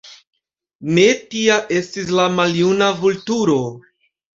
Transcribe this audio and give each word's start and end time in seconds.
Ne 0.95 1.03
tia 1.35 1.59
estis 1.83 2.11
la 2.23 2.29
maljuna 2.41 2.93
Vulturo. 3.07 3.65